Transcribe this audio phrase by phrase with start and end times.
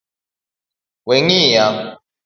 [1.07, 1.67] Weng’iya